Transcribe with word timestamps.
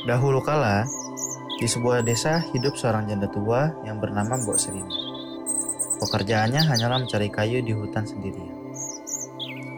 Dahulu 0.00 0.40
kala, 0.40 0.88
di 1.60 1.68
sebuah 1.68 2.00
desa 2.00 2.40
hidup 2.56 2.72
seorang 2.72 3.04
janda 3.04 3.28
tua 3.28 3.68
yang 3.84 4.00
bernama 4.00 4.40
Mbok 4.40 4.56
Serini. 4.56 4.96
Pekerjaannya 6.00 6.64
hanyalah 6.64 7.04
mencari 7.04 7.28
kayu 7.28 7.60
di 7.60 7.76
hutan 7.76 8.08
sendirian. 8.08 8.56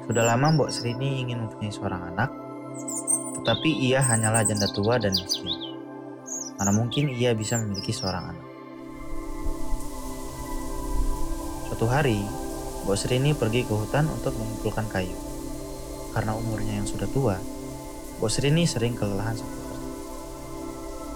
Sudah 0.07 0.23
lama 0.23 0.55
Mbok 0.55 0.71
Serini 0.71 1.27
ingin 1.27 1.43
mempunyai 1.43 1.75
seorang 1.75 2.15
anak, 2.15 2.31
tetapi 3.35 3.71
ia 3.83 3.99
hanyalah 3.99 4.47
janda 4.47 4.71
tua 4.71 5.03
dan 5.03 5.11
miskin. 5.19 5.51
Mana 6.55 6.71
mungkin 6.71 7.11
ia 7.11 7.35
bisa 7.35 7.59
memiliki 7.59 7.91
seorang 7.91 8.31
anak. 8.31 8.47
Suatu 11.67 11.91
hari, 11.91 12.23
Mbok 12.87 12.95
Serini 12.95 13.35
pergi 13.35 13.67
ke 13.67 13.75
hutan 13.75 14.07
untuk 14.07 14.39
mengumpulkan 14.39 14.87
kayu. 14.87 15.32
Karena 16.13 16.37
umurnya 16.37 16.77
yang 16.77 16.89
sudah 16.89 17.09
tua, 17.09 17.37
Mbok 18.21 18.31
Serini 18.31 18.69
sering 18.69 18.95
kelelahan. 18.95 19.35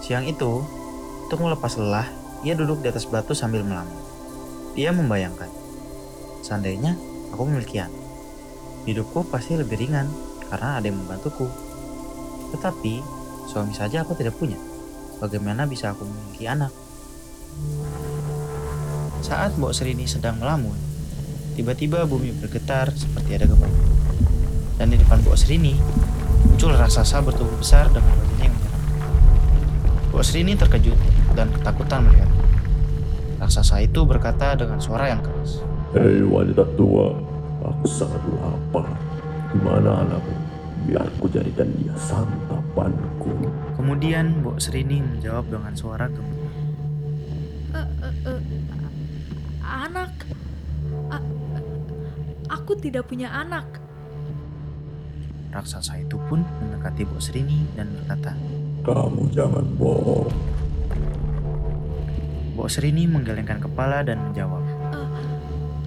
Siang 0.03 0.25
itu, 0.25 0.65
untuk 1.23 1.39
melepas 1.39 1.77
lelah, 1.77 2.09
ia 2.41 2.57
duduk 2.57 2.81
di 2.83 2.89
atas 2.89 3.05
batu 3.07 3.37
sambil 3.37 3.61
melamun. 3.61 3.95
Ia 4.75 4.91
membayangkan, 4.91 5.49
seandainya 6.41 6.97
aku 7.31 7.45
memiliki 7.45 7.81
anak, 7.81 8.03
hidupku 8.87 9.25
pasti 9.29 9.59
lebih 9.59 9.77
ringan 9.77 10.09
karena 10.49 10.79
ada 10.81 10.85
yang 10.89 10.97
membantuku. 10.97 11.45
Tetapi, 12.55 13.03
suami 13.51 13.75
saja 13.75 14.01
aku 14.03 14.15
tidak 14.15 14.35
punya. 14.39 14.57
Bagaimana 15.17 15.65
bisa 15.65 15.91
aku 15.91 16.05
memiliki 16.05 16.45
anak? 16.47 16.71
Saat 19.25 19.57
Mbok 19.59 19.73
Serini 19.73 20.07
sedang 20.07 20.39
melamun, 20.39 20.77
tiba-tiba 21.57 22.05
bumi 22.07 22.31
bergetar 22.37 22.93
seperti 22.93 23.35
ada 23.35 23.49
gempa. 23.49 23.67
Dan 24.77 24.93
di 24.93 24.97
depan 25.01 25.25
Mbok 25.25 25.33
Serini, 25.33 25.73
muncul 26.45 26.77
raksasa 26.77 27.25
bertubuh 27.25 27.57
besar 27.57 27.89
dengan 27.89 28.13
wajahnya 28.13 28.45
yang 28.45 28.53
menyerang. 28.53 28.85
Mbok 30.13 30.21
Serini 30.21 30.53
terkejut 30.53 30.97
dan 31.33 31.49
ketakutan 31.49 32.05
melihat. 32.05 32.29
Raksasa 33.41 33.81
itu 33.81 34.05
berkata 34.05 34.53
dengan 34.53 34.77
suara 34.77 35.09
yang 35.09 35.21
keras. 35.25 35.65
Hei 35.97 36.21
wanita 36.21 36.61
tua, 36.77 37.17
aku 37.65 37.85
sangat 37.89 38.21
lapar. 38.37 38.85
Di 39.49 39.57
mana 39.65 40.05
anakku? 40.05 40.33
Biar 40.85 41.09
ku 41.17 41.25
jadikan 41.25 41.73
dia 41.81 41.97
santapanku. 41.97 43.33
Kemudian 43.81 44.45
Mbok 44.45 44.61
Serini 44.61 45.01
menjawab 45.01 45.49
dengan 45.49 45.73
suara 45.73 46.05
gemetar. 46.05 46.53
Eh, 47.73 47.89
eh, 48.05 48.15
eh, 48.29 48.41
anak, 49.65 50.13
A- 51.09 51.29
aku 52.53 52.77
tidak 52.77 53.09
punya 53.09 53.33
anak. 53.33 53.65
Raksasa 55.47 56.03
itu 56.03 56.19
pun 56.27 56.43
mendekati 56.59 57.07
Mbok 57.07 57.21
Serini 57.23 57.63
dan 57.73 57.87
berkata, 57.95 58.35
Kamu 58.83 59.31
jangan 59.31 59.65
bohong. 59.79 60.31
Mbok 62.53 62.69
Serini 62.69 63.07
menggelengkan 63.07 63.63
kepala 63.63 64.03
dan 64.03 64.19
menjawab, 64.27 64.63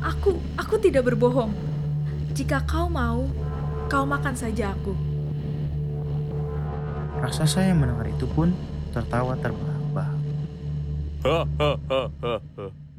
Aku, 0.01 0.41
aku 0.57 0.81
tidak 0.81 1.13
berbohong. 1.13 1.53
Jika 2.33 2.65
kau 2.65 2.89
mau, 2.89 3.29
kau 3.93 4.09
makan 4.09 4.33
saja 4.33 4.73
aku. 4.73 4.97
Raksasa 7.21 7.69
yang 7.69 7.85
mendengar 7.85 8.09
itu 8.09 8.25
pun 8.25 8.57
tertawa 8.97 9.37
terbahak-bahak. 9.37 10.19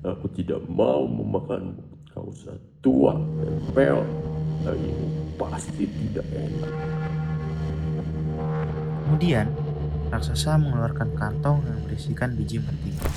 Aku 0.06 0.30
tidak 0.38 0.62
mau 0.70 1.10
memakanmu. 1.10 1.82
Kau 2.14 2.30
sudah 2.30 2.54
tua 2.86 3.18
dan 3.18 3.56
pel. 3.74 4.00
Dagingmu 4.62 5.01
pasti 5.42 5.90
tidak 5.90 6.28
enak. 6.30 6.74
Kemudian, 9.08 9.48
raksasa 10.14 10.60
mengeluarkan 10.62 11.10
kantong 11.18 11.66
yang 11.66 11.80
berisikan 11.88 12.38
biji 12.38 12.62
mentega. 12.62 13.10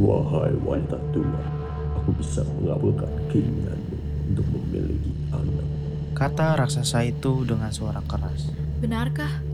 Wahai 0.00 0.56
wanita 0.64 0.96
tua, 1.12 1.42
aku 2.00 2.16
bisa 2.16 2.40
mengabulkan 2.56 3.12
keinginanmu 3.28 3.98
untuk 4.32 4.46
memiliki 4.48 5.12
anak. 5.28 5.68
Kata 6.16 6.56
raksasa 6.56 7.04
itu 7.04 7.44
dengan 7.44 7.68
suara 7.68 8.00
keras. 8.08 8.48
Benarkah? 8.80 9.44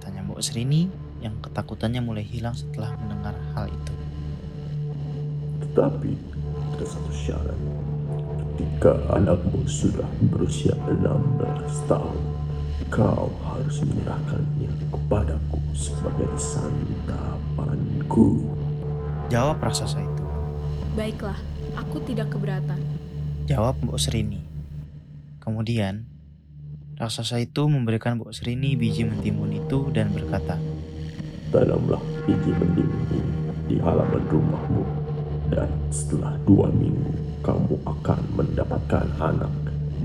Tanya 0.00 0.24
Mbok 0.24 0.40
Serini 0.40 0.88
yang 1.20 1.36
ketakutannya 1.44 2.00
mulai 2.00 2.24
hilang 2.24 2.56
setelah 2.56 2.96
mendengar 2.96 3.36
hal 3.52 3.68
itu. 3.68 3.94
Tetapi 5.62 6.12
ada 6.74 6.84
satu 6.88 7.12
syarat. 7.12 7.58
Ketika 8.54 8.94
anakmu 9.10 9.66
sudah 9.66 10.06
berusia 10.30 10.78
16 10.86 11.90
tahun, 11.90 12.22
kau 12.86 13.26
harus 13.42 13.82
menyerahkannya 13.82 14.70
kepadaku 14.94 15.58
sebagai 15.74 16.30
santapanku. 16.38 18.46
Jawab 19.26 19.58
raksasa 19.58 19.98
itu. 19.98 20.22
Baiklah, 20.94 21.34
aku 21.74 21.98
tidak 22.06 22.30
keberatan. 22.30 22.78
Jawab 23.50 23.74
Mbok 23.82 23.98
Serini. 23.98 24.38
Kemudian, 25.42 26.06
raksasa 26.94 27.42
itu 27.42 27.66
memberikan 27.66 28.22
Mbok 28.22 28.30
Serini 28.30 28.78
biji 28.78 29.02
mentimun 29.02 29.50
itu 29.50 29.90
dan 29.90 30.14
berkata, 30.14 30.62
Tanamlah 31.50 31.98
biji 32.22 32.54
mentimun 32.54 33.02
di 33.66 33.82
halaman 33.82 34.22
rumahmu. 34.30 34.86
Dan 35.50 35.74
setelah 35.90 36.38
dua 36.46 36.70
minggu, 36.70 37.23
kamu 37.44 37.76
akan 37.84 38.18
mendapatkan 38.32 39.06
anak. 39.20 39.52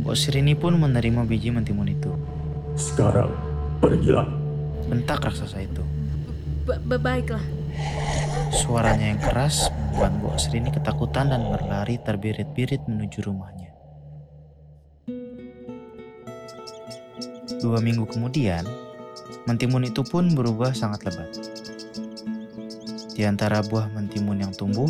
Mbok 0.04 0.16
Serini 0.16 0.54
pun 0.54 0.76
menerima 0.76 1.24
biji 1.24 1.50
mentimun 1.56 1.88
itu. 1.88 2.12
Sekarang, 2.76 3.32
pergilah. 3.80 4.28
Bentak 4.92 5.24
raksasa 5.24 5.64
itu. 5.64 5.84
Ba- 6.68 6.80
ba- 6.84 7.02
baiklah, 7.02 7.42
Suaranya 8.50 9.14
yang 9.14 9.22
keras 9.22 9.70
membuat 9.72 10.12
Mbok 10.20 10.36
Serini 10.42 10.70
ketakutan 10.74 11.32
dan 11.32 11.48
berlari 11.48 12.02
terbirit-birit 12.02 12.82
menuju 12.90 13.24
rumahnya. 13.24 13.72
Dua 17.60 17.80
minggu 17.84 18.08
kemudian, 18.08 18.64
mentimun 19.46 19.88
itu 19.88 20.02
pun 20.02 20.32
berubah 20.34 20.72
sangat 20.72 21.08
lebat. 21.08 21.30
Di 23.14 23.28
antara 23.28 23.60
buah 23.60 23.92
mentimun 23.92 24.40
yang 24.40 24.54
tumbuh, 24.56 24.88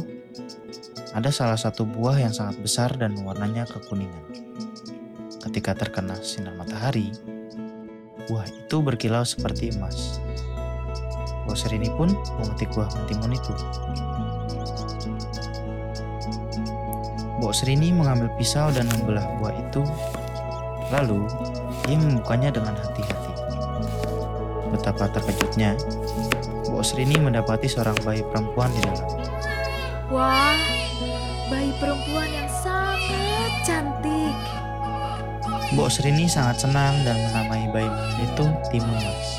ada 1.18 1.34
salah 1.34 1.58
satu 1.58 1.90
buah 1.90 2.22
yang 2.22 2.34
sangat 2.34 2.62
besar 2.62 2.94
dan 2.94 3.18
warnanya 3.25 3.66
kekuningan. 3.66 4.22
Ketika 5.42 5.74
terkena 5.74 6.14
sinar 6.22 6.53
matahari, 6.53 7.09
buah 8.30 8.46
itu 8.46 8.78
berkilau 8.86 9.25
seperti 9.25 9.74
emas. 9.74 10.22
Mbok 11.50 11.58
Serini 11.58 11.90
pun 11.97 12.14
memetik 12.38 12.70
buah 12.78 12.86
mentimun 12.94 13.34
itu. 13.34 13.53
Mbok 17.41 17.53
Serini 17.58 17.90
mengambil 17.90 18.30
pisau 18.38 18.70
dan 18.70 18.86
membelah 18.94 19.26
buah 19.41 19.56
itu. 19.58 19.81
Lalu, 20.94 21.26
ia 21.90 21.97
membukanya 21.97 22.53
dengan 22.53 22.78
hati-hati. 22.78 23.34
Betapa 24.70 25.09
terkejutnya, 25.09 25.74
Mbok 26.70 26.86
Serini 26.86 27.18
mendapati 27.18 27.66
seorang 27.66 27.97
bayi 28.06 28.22
perempuan 28.30 28.70
di 28.78 28.81
dalam. 28.86 29.09
wah, 30.14 30.78
bayi 31.50 31.74
perempuan 31.82 32.30
yang 32.30 32.50
sangat 32.62 33.52
cantik. 33.66 34.38
Mbok 35.74 35.90
Serini 35.90 36.30
sangat 36.30 36.62
senang 36.62 36.94
dan 37.02 37.18
menamai 37.30 37.66
bayi 37.74 37.90
itu 38.22 38.46
Timun 38.70 38.98
Mas. 39.02 39.30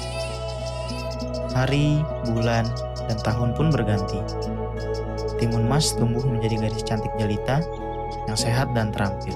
Hari, 1.55 2.03
bulan, 2.35 2.67
dan 3.07 3.19
tahun 3.23 3.55
pun 3.55 3.71
berganti. 3.71 4.19
Timun 5.39 5.71
Mas 5.71 5.95
tumbuh 5.95 6.23
menjadi 6.27 6.67
gadis 6.67 6.83
cantik 6.83 7.11
jelita 7.19 7.63
yang 8.27 8.39
sehat 8.39 8.71
dan 8.75 8.91
terampil. 8.91 9.35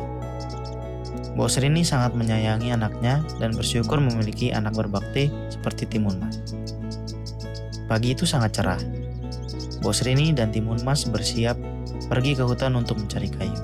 Mbok 1.34 1.50
Serini 1.50 1.82
sangat 1.86 2.14
menyayangi 2.14 2.74
anaknya 2.74 3.22
dan 3.38 3.54
bersyukur 3.54 4.02
memiliki 4.02 4.50
anak 4.50 4.74
berbakti 4.74 5.30
seperti 5.50 5.86
Timun 5.86 6.18
Mas. 6.22 6.42
Pagi 7.86 8.18
itu 8.18 8.26
sangat 8.26 8.58
cerah. 8.58 8.82
Mbok 9.82 9.94
Serini 9.94 10.30
dan 10.30 10.54
Timun 10.54 10.82
Mas 10.86 11.02
bersiap 11.06 11.58
pergi 12.06 12.36
ke 12.36 12.44
hutan 12.44 12.76
untuk 12.76 13.00
mencari 13.00 13.28
kayu. 13.32 13.60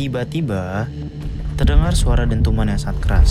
Tiba-tiba, 0.00 0.88
terdengar 1.60 1.92
suara 1.92 2.24
dentuman 2.24 2.64
yang 2.64 2.80
sangat 2.80 2.98
keras. 3.04 3.30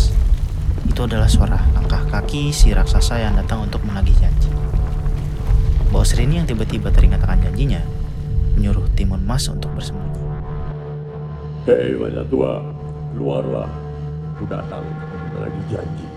Itu 0.85 1.09
adalah 1.09 1.25
suara 1.25 1.57
langkah 1.73 2.05
kaki 2.13 2.53
si 2.53 2.69
raksasa 2.69 3.17
yang 3.17 3.33
datang 3.33 3.65
untuk 3.65 3.81
menagih 3.81 4.13
janji. 4.21 4.53
Mbok 5.89 6.05
Serini 6.05 6.37
yang 6.37 6.45
tiba-tiba 6.45 6.93
teringat 6.93 7.25
akan 7.25 7.41
janjinya, 7.41 7.81
menyuruh 8.53 8.85
Timun 8.93 9.25
Mas 9.25 9.49
untuk 9.49 9.73
bersembunyi. 9.73 10.21
Hei 11.65 11.97
wanita 11.97 12.21
tua, 12.29 12.61
keluarlah. 13.17 13.69
Aku 14.37 14.45
datang 14.45 14.85
lagi 15.37 15.61
janji. 15.69 16.07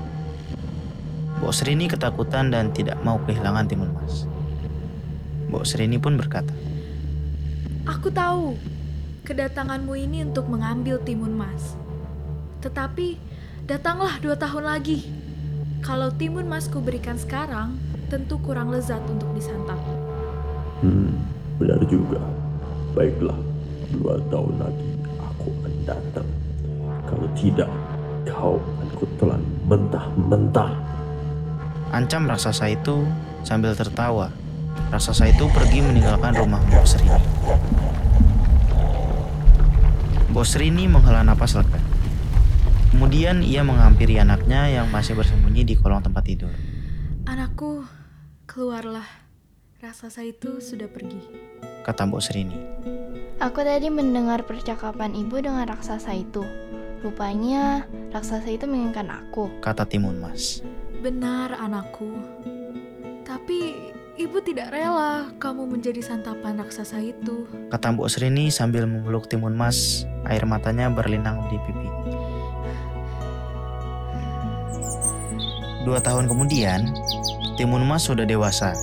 Mbok 1.43 1.53
Serini 1.53 1.91
ketakutan 1.91 2.55
dan 2.55 2.71
tidak 2.71 2.97
mau 3.03 3.19
kehilangan 3.27 3.67
Timun 3.67 3.91
Mas. 3.93 4.25
Mbok 5.53 5.69
Srini 5.69 6.01
pun 6.01 6.17
berkata, 6.17 6.55
Aku 7.83 8.15
tahu 8.15 8.55
kedatanganmu 9.27 9.95
ini 9.99 10.23
untuk 10.23 10.47
mengambil 10.47 11.03
timun 11.03 11.35
mas. 11.35 11.75
Tetapi 12.63 13.19
datanglah 13.67 14.23
dua 14.23 14.39
tahun 14.39 14.71
lagi. 14.71 15.03
Kalau 15.83 16.15
timun 16.15 16.47
mas 16.47 16.71
ku 16.71 16.79
berikan 16.79 17.19
sekarang, 17.19 17.75
tentu 18.07 18.39
kurang 18.39 18.71
lezat 18.71 19.03
untuk 19.11 19.35
disantap. 19.35 19.79
Hmm, 20.79 21.11
benar 21.59 21.83
juga. 21.91 22.23
Baiklah, 22.95 23.35
dua 23.91 24.23
tahun 24.31 24.63
lagi 24.63 24.91
aku 25.19 25.51
akan 25.59 25.75
datang. 25.83 26.29
Kalau 27.11 27.29
tidak, 27.35 27.71
kau 28.27 28.59
akan 28.59 28.89
kutelan 28.99 29.43
mentah-mentah. 29.67 30.73
Ancam 31.93 32.25
raksasa 32.25 32.73
itu 32.73 33.05
sambil 33.45 33.77
tertawa. 33.77 34.33
Raksasa 34.89 35.29
itu 35.29 35.45
pergi 35.53 35.85
meninggalkan 35.85 36.33
rumah 36.37 36.61
Mbok 36.69 36.87
Srini. 36.89 37.21
Mbok 40.33 40.47
Srini 40.49 40.85
menghela 40.89 41.21
napas 41.21 41.53
lega. 41.53 41.81
Kemudian 42.93 43.41
ia 43.41 43.65
menghampiri 43.65 44.21
anaknya 44.21 44.69
yang 44.69 44.89
masih 44.89 45.17
bersembunyi 45.17 45.65
di 45.65 45.75
kolong 45.77 46.05
tempat 46.05 46.25
tidur. 46.25 46.53
Anakku, 47.29 47.85
keluarlah. 48.49 49.05
Raksasa 49.83 50.23
itu 50.23 50.63
sudah 50.63 50.87
pergi. 50.87 51.21
Kata 51.83 52.07
Mbok 52.07 52.23
Srini. 52.23 52.59
Aku 53.43 53.67
tadi 53.67 53.91
mendengar 53.91 54.47
percakapan 54.47 55.19
ibu 55.19 55.43
dengan 55.43 55.67
raksasa 55.67 56.15
itu. 56.15 56.47
Rupanya 57.03 57.83
raksasa 58.15 58.47
itu 58.47 58.63
menginginkan 58.71 59.11
aku. 59.11 59.51
Kata 59.59 59.83
Timun 59.83 60.23
Mas. 60.23 60.63
Benar, 61.03 61.51
anakku. 61.59 62.07
Tapi 63.27 63.91
ibu 64.15 64.39
tidak 64.39 64.71
rela 64.71 65.35
kamu 65.43 65.67
menjadi 65.67 65.99
santapan 65.99 66.63
raksasa 66.63 67.03
itu. 67.03 67.51
Kata 67.75 67.91
Mbok 67.91 68.07
Srini 68.07 68.55
sambil 68.55 68.87
memeluk 68.87 69.27
Timun 69.27 69.59
Mas. 69.59 70.07
Air 70.31 70.47
matanya 70.47 70.95
berlinang 70.95 71.43
di 71.51 71.59
pipi. 71.67 71.89
Dua 75.83 75.99
tahun 75.99 76.31
kemudian, 76.31 76.87
Timun 77.59 77.83
Mas 77.83 78.07
sudah 78.07 78.23
dewasa. 78.23 78.79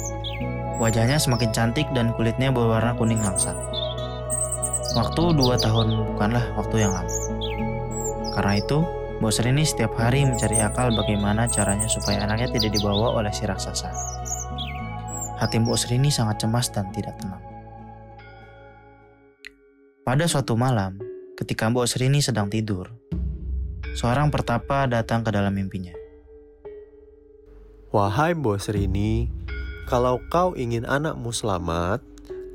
Wajahnya 0.76 1.16
semakin 1.16 1.56
cantik 1.56 1.88
dan 1.96 2.12
kulitnya 2.20 2.52
berwarna 2.52 2.92
kuning 3.00 3.24
langsat. 3.24 3.56
Waktu 5.00 5.40
dua 5.40 5.56
tahun 5.56 5.96
bukanlah 6.16 6.44
waktu 6.60 6.84
yang 6.84 6.92
lama. 6.92 7.16
Karena 8.40 8.56
itu, 8.56 8.88
Mbok 9.20 9.36
Srini 9.36 9.68
setiap 9.68 10.00
hari 10.00 10.24
mencari 10.24 10.64
akal 10.64 10.96
bagaimana 10.96 11.44
caranya 11.52 11.92
supaya 11.92 12.24
anaknya 12.24 12.48
tidak 12.56 12.72
dibawa 12.72 13.20
oleh 13.20 13.36
si 13.36 13.44
raksasa. 13.44 13.92
Hati 15.36 15.60
Mbok 15.60 15.76
Srini 15.76 16.08
sangat 16.08 16.40
cemas 16.40 16.72
dan 16.72 16.88
tidak 16.96 17.20
tenang. 17.20 17.44
Pada 20.08 20.24
suatu 20.24 20.56
malam, 20.56 21.04
ketika 21.36 21.68
Mbok 21.68 21.84
Srini 21.84 22.24
sedang 22.24 22.48
tidur, 22.48 22.88
seorang 24.00 24.32
pertapa 24.32 24.88
datang 24.88 25.28
ke 25.28 25.36
dalam 25.36 25.52
mimpinya. 25.52 25.92
Wahai 27.92 28.40
Bos 28.40 28.72
Rini, 28.72 29.28
kalau 29.92 30.16
kau 30.32 30.56
ingin 30.56 30.88
anakmu 30.88 31.36
selamat, 31.36 32.00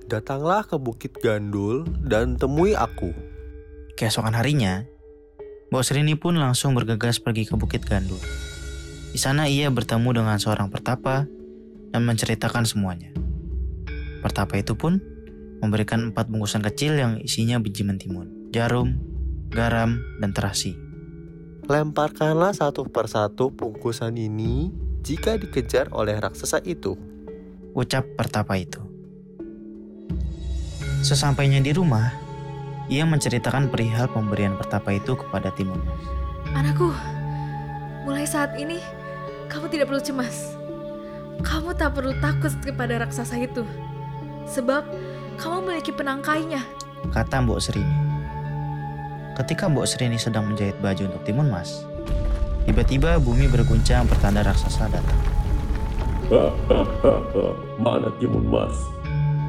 datanglah 0.08 0.64
ke 0.64 0.80
Bukit 0.80 1.20
Gandul 1.20 1.84
dan 2.08 2.40
temui 2.40 2.72
aku. 2.72 3.12
Keesokan 4.00 4.32
harinya, 4.32 4.93
Mbok 5.72 5.82
Srini 5.84 6.18
pun 6.18 6.36
langsung 6.36 6.76
bergegas 6.76 7.22
pergi 7.22 7.48
ke 7.48 7.54
Bukit 7.56 7.84
Gandul. 7.88 8.20
Di 9.14 9.18
sana 9.22 9.46
ia 9.46 9.70
bertemu 9.70 10.24
dengan 10.24 10.36
seorang 10.42 10.68
pertapa 10.68 11.24
dan 11.94 12.02
menceritakan 12.02 12.66
semuanya. 12.66 13.14
Pertapa 14.20 14.58
itu 14.58 14.74
pun 14.74 14.98
memberikan 15.62 16.10
empat 16.10 16.26
bungkusan 16.28 16.64
kecil 16.66 16.98
yang 16.98 17.22
isinya 17.22 17.62
biji 17.62 17.86
mentimun, 17.86 18.50
jarum, 18.50 18.98
garam, 19.54 20.02
dan 20.18 20.34
terasi. 20.34 20.74
Lemparkanlah 21.64 22.52
satu 22.52 22.84
persatu 22.84 23.48
bungkusan 23.54 24.18
ini 24.18 24.68
jika 25.00 25.38
dikejar 25.38 25.92
oleh 25.94 26.18
raksasa 26.18 26.60
itu. 26.66 26.98
Ucap 27.72 28.04
pertapa 28.18 28.56
itu. 28.58 28.80
Sesampainya 31.04 31.60
di 31.60 31.72
rumah, 31.76 32.23
ia 32.88 33.08
menceritakan 33.08 33.72
perihal 33.72 34.12
pemberian 34.12 34.60
pertapa 34.60 34.92
itu 34.92 35.16
kepada 35.16 35.48
Timun 35.56 35.80
Mas. 35.80 36.04
Anakku, 36.52 36.92
mulai 38.04 38.28
saat 38.28 38.52
ini 38.60 38.76
kamu 39.48 39.72
tidak 39.72 39.88
perlu 39.88 40.02
cemas. 40.04 40.52
Kamu 41.40 41.74
tak 41.74 41.96
perlu 41.96 42.12
takut 42.20 42.52
kepada 42.60 43.00
raksasa 43.00 43.40
itu. 43.40 43.64
Sebab 44.44 44.84
kamu 45.40 45.56
memiliki 45.64 45.90
penangkainya. 45.90 46.62
Kata 47.10 47.40
Mbok 47.40 47.60
Serini. 47.60 47.96
Ketika 49.34 49.66
Mbok 49.66 49.88
Serini 49.88 50.20
sedang 50.20 50.46
menjahit 50.46 50.78
baju 50.78 51.10
untuk 51.10 51.22
Timun 51.26 51.48
Mas, 51.50 51.82
tiba-tiba 52.68 53.18
bumi 53.18 53.48
berguncang 53.50 54.06
pertanda 54.06 54.44
raksasa 54.44 54.92
datang. 54.92 55.20
Mana 57.84 58.12
Timun 58.20 58.46
Mas? 58.46 58.76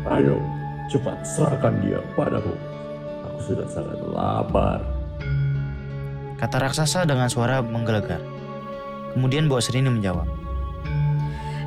Ayo, 0.10 0.42
cepat 0.90 1.22
serahkan 1.28 1.82
dia 1.84 2.00
padaku. 2.18 2.75
Aku 3.36 3.52
sudah 3.52 3.68
sangat 3.68 4.00
lapar. 4.16 4.80
Kata 6.40 6.56
raksasa 6.56 7.04
dengan 7.04 7.28
suara 7.28 7.60
menggelegar. 7.60 8.24
Kemudian 9.12 9.52
Mbok 9.52 9.60
Serini 9.60 9.92
menjawab. 9.92 10.24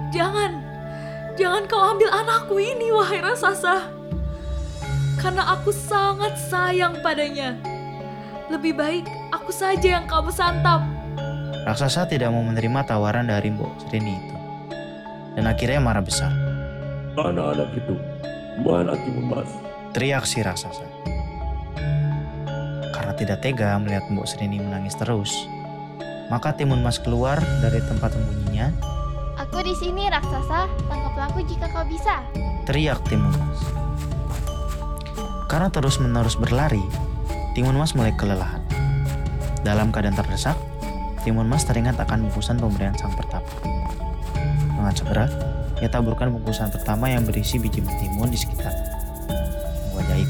Jangan, 0.08 0.64
jangan 1.36 1.68
kau 1.68 1.92
ambil 1.92 2.08
anakku 2.08 2.56
ini, 2.56 2.88
wahai 2.88 3.20
raksasa. 3.20 3.84
Karena 5.20 5.44
aku 5.52 5.68
sangat 5.68 6.40
sayang 6.48 7.04
padanya. 7.04 7.52
Lebih 8.48 8.72
baik 8.72 9.04
aku 9.28 9.52
saja 9.52 10.00
yang 10.00 10.08
kamu 10.08 10.32
santap. 10.32 10.80
Raksasa 11.68 12.08
tidak 12.08 12.32
mau 12.32 12.40
menerima 12.40 12.80
tawaran 12.88 13.28
dari 13.28 13.52
Mbok 13.52 13.76
Serini 13.84 14.16
itu. 14.16 14.36
Dan 15.36 15.44
akhirnya 15.44 15.84
marah 15.84 16.00
besar. 16.00 16.32
Anak-anak 17.12 17.76
itu, 17.76 17.92
mana 18.64 18.96
Timun 18.96 19.36
Mas? 19.36 19.52
Teriak 19.92 20.24
si 20.24 20.40
raksasa. 20.40 20.88
Karena 22.98 23.14
tidak 23.14 23.38
tega 23.46 23.78
melihat 23.78 24.10
Mbok 24.10 24.26
Serini 24.26 24.58
menangis 24.58 24.98
terus, 24.98 25.30
maka 26.34 26.50
Timun 26.50 26.82
Mas 26.82 26.98
keluar 26.98 27.38
dari 27.62 27.78
tempat 27.86 28.18
sembunyinya, 28.18 28.74
Aku 29.38 29.62
di 29.62 29.70
sini 29.78 30.10
raksasa, 30.10 30.66
tangkaplah 30.90 31.30
aku 31.30 31.46
jika 31.46 31.70
kau 31.70 31.86
bisa. 31.86 32.26
teriak 32.66 32.98
Timun 33.06 33.30
Mas. 33.30 33.60
Karena 35.46 35.70
terus-menerus 35.70 36.34
berlari, 36.34 36.82
Timun 37.54 37.78
Mas 37.78 37.94
mulai 37.94 38.10
kelelahan. 38.18 38.60
Dalam 39.62 39.94
keadaan 39.94 40.18
terdesak, 40.18 40.58
Timun 41.22 41.46
Mas 41.46 41.62
teringat 41.64 41.94
akan 41.96 42.26
bungkusan 42.28 42.58
pemberian 42.58 42.98
sang 42.98 43.14
pertapa. 43.14 43.46
Dengan 44.74 44.92
segera, 44.92 45.26
ia 45.78 45.86
taburkan 45.86 46.34
bungkusan 46.34 46.74
pertama 46.74 47.06
yang 47.08 47.22
berisi 47.22 47.62
biji 47.62 47.78
mentimun 47.78 48.28
di 48.28 48.38
sekitar. 48.38 48.74
Buah 49.94 50.04
jaib. 50.10 50.28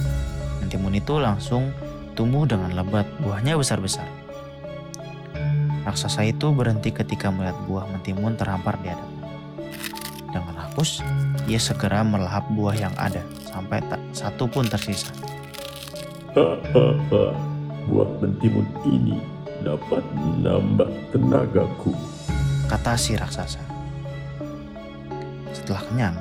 Mentimun 0.62 0.94
itu 0.94 1.16
langsung 1.16 1.72
tumbuh 2.18 2.42
dengan 2.42 2.74
lebat, 2.74 3.06
buahnya 3.22 3.54
besar-besar. 3.54 4.02
Raksasa 5.86 6.26
itu 6.26 6.50
berhenti 6.50 6.90
ketika 6.90 7.30
melihat 7.30 7.54
buah 7.70 7.86
mentimun 7.86 8.34
terhampar 8.34 8.74
di 8.82 8.90
hadapan. 8.90 9.22
Dengan 10.34 10.52
rakus, 10.58 10.98
ia 11.46 11.62
segera 11.62 12.02
melahap 12.02 12.42
buah 12.50 12.74
yang 12.74 12.92
ada 12.98 13.22
sampai 13.46 13.78
tak 13.86 14.02
satu 14.10 14.50
pun 14.50 14.66
tersisa. 14.66 15.14
Buat 17.86 18.10
mentimun 18.18 18.66
ini 18.82 19.22
dapat 19.62 20.02
menambah 20.12 20.90
tenagaku. 21.14 21.94
Kata 22.66 22.98
si 22.98 23.14
raksasa. 23.14 23.62
Setelah 25.54 25.82
kenyang, 25.88 26.16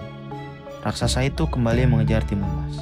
raksasa 0.85 1.27
itu 1.27 1.43
kembali 1.43 1.89
mengejar 1.89 2.23
Timun 2.23 2.47
Mas. 2.47 2.79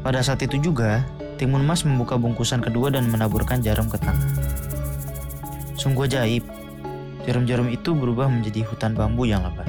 Pada 0.00 0.24
saat 0.24 0.40
itu 0.40 0.56
juga, 0.56 1.04
Timun 1.42 1.66
Mas 1.66 1.82
membuka 1.82 2.14
bungkusan 2.14 2.62
kedua 2.62 2.94
dan 2.94 3.10
menaburkan 3.10 3.58
jarum 3.66 3.90
ke 3.90 3.98
tanah. 3.98 4.30
Sungguh 5.74 6.06
ajaib, 6.06 6.46
jarum-jarum 7.26 7.66
itu 7.66 7.98
berubah 7.98 8.30
menjadi 8.30 8.62
hutan 8.62 8.94
bambu 8.94 9.26
yang 9.26 9.42
lebat. 9.42 9.66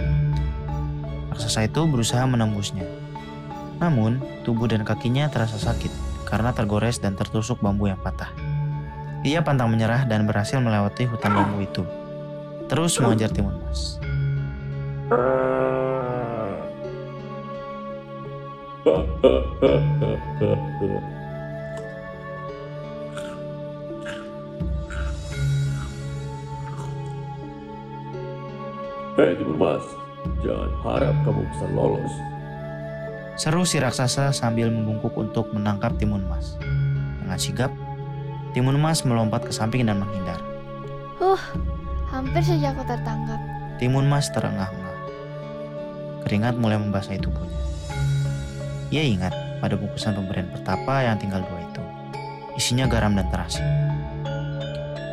Raksasa 1.33 1.65
itu 1.65 1.81
berusaha 1.89 2.21
menembusnya. 2.29 2.85
Namun, 3.81 4.21
tubuh 4.45 4.69
dan 4.69 4.85
kakinya 4.85 5.33
terasa 5.33 5.57
sakit 5.57 5.89
karena 6.29 6.53
tergores 6.53 7.01
dan 7.01 7.17
tertusuk 7.17 7.57
bambu 7.57 7.89
yang 7.89 7.97
patah. 7.97 8.29
Ia 9.25 9.41
pantang 9.41 9.73
menyerah 9.73 10.05
dan 10.05 10.29
berhasil 10.29 10.61
melewati 10.61 11.09
hutan 11.09 11.33
bambu 11.33 11.65
itu. 11.65 11.81
Terus 12.69 13.01
mengejar 13.01 13.33
Timun 13.33 13.57
Mas. 13.65 13.97
Hei 29.13 29.37
Timun 29.37 29.61
Mas, 29.61 29.85
jangan 30.41 30.73
harap 30.81 31.13
kamu 31.21 31.45
bisa 31.45 31.69
lolos. 31.69 32.13
Seru 33.37 33.61
si 33.61 33.77
raksasa 33.77 34.33
sambil 34.33 34.73
membungkuk 34.73 35.13
untuk 35.13 35.53
menangkap 35.53 35.93
timun 36.01 36.25
mas. 36.25 36.57
Dengan 37.21 37.37
sigap, 37.37 37.69
timun 38.57 38.81
mas 38.81 39.05
melompat 39.05 39.45
ke 39.45 39.53
samping 39.53 39.85
dan 39.85 40.01
menghindar. 40.01 40.41
Huh, 41.21 41.37
hampir 42.09 42.41
saja 42.41 42.73
aku 42.73 42.81
tertangkap. 42.89 43.37
Timun 43.77 44.09
mas 44.09 44.33
terengah-engah. 44.33 44.97
Keringat 46.25 46.57
mulai 46.57 46.81
membasahi 46.81 47.21
tubuhnya. 47.21 47.61
Ia 48.89 49.05
ingat 49.05 49.33
pada 49.61 49.77
bungkusan 49.77 50.17
pemberian 50.17 50.49
pertapa 50.49 51.05
yang 51.05 51.21
tinggal 51.21 51.45
dua 51.45 51.61
itu. 51.61 51.83
Isinya 52.57 52.89
garam 52.89 53.13
dan 53.13 53.29
terasi. 53.29 53.61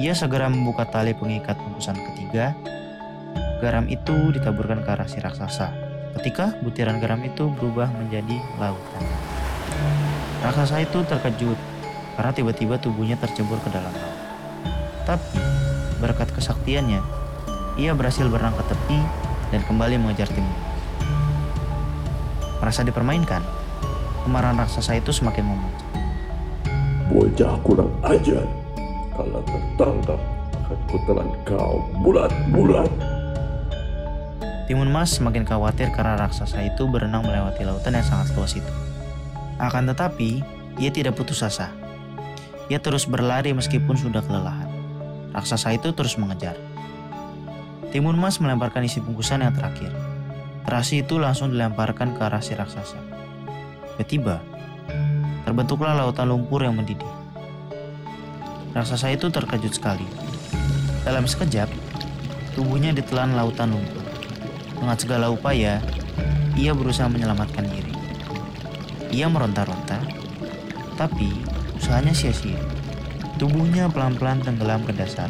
Ia 0.01 0.17
segera 0.17 0.49
membuka 0.49 0.89
tali 0.89 1.13
pengikat 1.13 1.61
bungkusan 1.61 2.01
ketiga. 2.01 2.57
Garam 3.61 3.85
itu 3.93 4.33
ditaburkan 4.33 4.81
ke 4.81 4.89
arah 4.89 5.05
si 5.05 5.21
raksasa. 5.21 5.69
Ketika 6.17 6.57
butiran 6.65 6.97
garam 6.97 7.21
itu 7.21 7.53
berubah 7.61 7.93
menjadi 7.93 8.41
lautan. 8.57 9.05
Raksasa 10.41 10.81
itu 10.81 11.05
terkejut 11.05 11.61
karena 12.17 12.33
tiba-tiba 12.33 12.81
tubuhnya 12.81 13.21
tercebur 13.21 13.61
ke 13.61 13.69
dalam 13.69 13.93
laut. 13.93 14.17
Tapi 15.05 15.41
berkat 16.01 16.33
kesaktiannya, 16.33 17.05
ia 17.77 17.93
berhasil 17.93 18.25
berenang 18.33 18.57
ke 18.57 18.65
tepi 18.73 18.99
dan 19.53 19.61
kembali 19.69 20.01
mengejar 20.01 20.33
timun. 20.33 20.57
Merasa 22.65 22.81
dipermainkan, 22.81 23.45
kemarahan 24.25 24.57
raksasa 24.65 24.97
itu 24.97 25.13
semakin 25.13 25.45
memuncak. 25.45 25.89
Bocah 27.13 27.55
kurang 27.61 27.93
ajar. 28.09 28.49
Kalau 29.13 29.45
tertangkap, 29.45 30.21
akan 30.65 30.79
kutelan 30.89 31.29
kau 31.45 31.85
bulat-bulat. 32.01 32.89
Timun 34.71 34.87
Mas 34.87 35.19
semakin 35.19 35.43
khawatir 35.43 35.91
karena 35.91 36.15
raksasa 36.15 36.63
itu 36.63 36.87
berenang 36.87 37.27
melewati 37.27 37.67
lautan 37.67 37.99
yang 37.99 38.07
sangat 38.07 38.31
luas 38.39 38.55
itu. 38.55 38.71
Akan 39.59 39.91
tetapi, 39.91 40.47
ia 40.79 40.95
tidak 40.95 41.19
putus 41.19 41.43
asa. 41.43 41.75
Ia 42.71 42.79
terus 42.79 43.03
berlari 43.11 43.51
meskipun 43.51 43.99
sudah 43.99 44.23
kelelahan. 44.23 44.71
Raksasa 45.35 45.75
itu 45.75 45.91
terus 45.91 46.15
mengejar. 46.15 46.55
Timun 47.91 48.15
Mas 48.15 48.39
melemparkan 48.39 48.87
isi 48.87 49.03
bungkusan 49.03 49.43
yang 49.43 49.59
terakhir. 49.59 49.91
Terasi 50.63 51.03
itu 51.03 51.19
langsung 51.19 51.51
dilemparkan 51.51 52.15
ke 52.15 52.23
arah 52.23 52.39
si 52.39 52.55
raksasa. 52.55 53.03
Tiba-tiba, 53.99 54.39
terbentuklah 55.51 55.99
lautan 55.99 56.31
lumpur 56.31 56.63
yang 56.63 56.79
mendidih. 56.79 57.11
Raksasa 58.71 59.11
itu 59.11 59.35
terkejut 59.35 59.75
sekali. 59.75 60.07
Dalam 61.03 61.27
sekejap, 61.27 61.67
tubuhnya 62.55 62.95
ditelan 62.95 63.35
lautan 63.35 63.75
lumpur. 63.75 64.00
Dengan 64.81 64.97
segala 64.97 65.29
upaya, 65.29 65.85
ia 66.57 66.73
berusaha 66.73 67.05
menyelamatkan 67.13 67.69
diri. 67.69 67.93
Ia 69.13 69.29
meronta-ronta, 69.29 70.01
tapi 70.97 71.29
usahanya 71.77 72.17
sia-sia. 72.17 72.57
Tubuhnya 73.37 73.93
pelan-pelan 73.93 74.41
tenggelam 74.41 74.81
ke 74.89 74.97
dasar. 74.97 75.29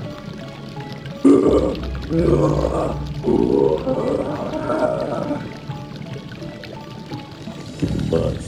Mas, 8.11 8.43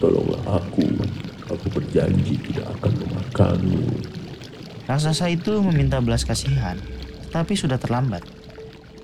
tolonglah 0.00 0.44
aku. 0.48 0.84
Aku 1.48 1.66
berjanji 1.72 2.36
tidak 2.44 2.68
akan 2.76 2.92
memakanmu. 3.04 3.84
Raksasa 4.84 5.32
itu 5.32 5.60
meminta 5.64 6.00
belas 6.04 6.24
kasihan, 6.28 6.76
tetapi 7.28 7.56
sudah 7.56 7.80
terlambat. 7.80 8.37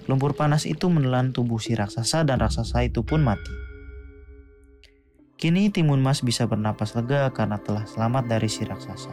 Lumpur 0.05 0.37
panas 0.37 0.69
itu 0.69 0.93
menelan 0.93 1.33
tubuh 1.33 1.57
si 1.57 1.73
raksasa 1.73 2.29
dan 2.29 2.37
raksasa 2.37 2.85
itu 2.85 3.01
pun 3.01 3.25
mati. 3.25 3.53
Kini 5.41 5.73
Timun 5.73 6.05
Mas 6.05 6.21
bisa 6.21 6.45
bernapas 6.45 6.93
lega 6.93 7.33
karena 7.33 7.57
telah 7.61 7.89
selamat 7.89 8.29
dari 8.29 8.49
si 8.49 8.69
raksasa. 8.69 9.13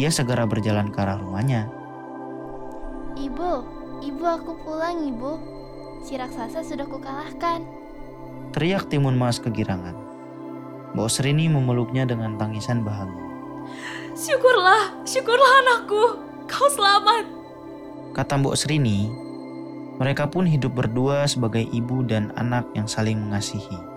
Ia 0.00 0.08
segera 0.08 0.48
berjalan 0.48 0.88
ke 0.88 0.98
arah 1.04 1.20
rumahnya. 1.20 1.68
Ibu, 3.20 3.52
ibu 4.00 4.24
aku 4.24 4.52
pulang 4.64 5.04
ibu. 5.04 5.36
Si 6.00 6.16
raksasa 6.16 6.64
sudah 6.64 6.88
kukalahkan. 6.88 7.62
Teriak 8.56 8.88
Timun 8.88 9.20
Mas 9.20 9.36
kegirangan. 9.36 9.94
Mbok 10.96 11.08
Serini 11.08 11.48
memeluknya 11.48 12.08
dengan 12.08 12.36
tangisan 12.36 12.84
bahagia. 12.84 13.24
Syukurlah, 14.12 15.04
syukurlah 15.08 15.52
anakku. 15.64 16.04
Kau 16.44 16.68
selamat. 16.68 17.41
Kata 18.12 18.36
Mbok 18.36 18.52
Serini, 18.60 19.08
mereka 19.96 20.28
pun 20.28 20.44
hidup 20.44 20.76
berdua 20.76 21.24
sebagai 21.24 21.64
ibu 21.64 22.04
dan 22.04 22.28
anak 22.36 22.68
yang 22.76 22.84
saling 22.84 23.16
mengasihi. 23.16 23.91